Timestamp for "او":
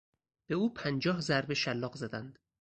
0.55-0.73